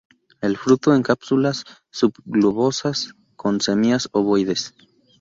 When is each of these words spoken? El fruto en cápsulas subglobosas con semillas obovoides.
El 0.41 0.57
fruto 0.57 0.95
en 0.95 1.03
cápsulas 1.03 1.63
subglobosas 1.91 3.13
con 3.35 3.61
semillas 3.61 4.09
obovoides. 4.13 4.73